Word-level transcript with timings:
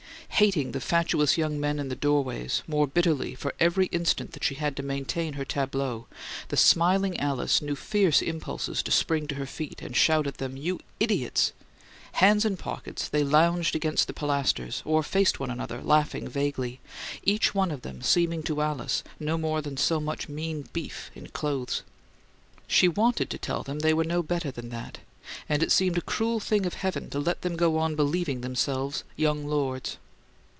Hating 0.35 0.71
the 0.71 0.81
fatuous 0.81 1.37
young 1.37 1.59
men 1.59 1.77
in 1.77 1.89
the 1.89 1.95
doorways 1.95 2.63
more 2.65 2.87
bitterly 2.87 3.35
for 3.35 3.53
every 3.59 3.85
instant 3.87 4.31
that 4.31 4.43
she 4.43 4.55
had 4.55 4.75
to 4.75 4.81
maintain 4.81 5.33
her 5.33 5.45
tableau, 5.45 6.07
the 6.47 6.57
smiling 6.57 7.19
Alice 7.19 7.61
knew 7.61 7.75
fierce 7.75 8.23
impulses 8.23 8.81
to 8.81 8.89
spring 8.89 9.27
to 9.27 9.35
her 9.35 9.45
feet 9.45 9.83
and 9.83 9.95
shout 9.95 10.25
at 10.25 10.37
them, 10.37 10.57
"You 10.57 10.79
IDIOTS!" 10.99 11.51
Hands 12.13 12.43
in 12.43 12.57
pockets, 12.57 13.07
they 13.07 13.23
lounged 13.23 13.75
against 13.75 14.07
the 14.07 14.13
pilasters, 14.13 14.81
or 14.83 15.03
faced 15.03 15.39
one 15.39 15.51
another, 15.51 15.79
laughing 15.79 16.27
vaguely, 16.27 16.79
each 17.23 17.53
one 17.53 17.69
of 17.69 17.83
them 17.83 18.01
seeming 18.01 18.41
to 18.43 18.61
Alice 18.61 19.03
no 19.19 19.37
more 19.37 19.61
than 19.61 19.77
so 19.77 19.99
much 19.99 20.27
mean 20.27 20.65
beef 20.73 21.11
in 21.13 21.27
clothes. 21.27 21.83
She 22.65 22.87
wanted 22.87 23.29
to 23.29 23.37
tell 23.37 23.61
them 23.61 23.79
they 23.79 23.93
were 23.93 24.03
no 24.05 24.23
better 24.23 24.49
than 24.49 24.69
that; 24.69 24.97
and 25.47 25.61
it 25.61 25.71
seemed 25.71 25.99
a 25.99 26.01
cruel 26.01 26.39
thing 26.39 26.65
of 26.65 26.75
heaven 26.75 27.11
to 27.11 27.19
let 27.19 27.43
them 27.43 27.55
go 27.55 27.77
on 27.77 27.93
believing 27.95 28.41
themselves 28.41 29.03
young 29.15 29.45
lords. 29.45 29.97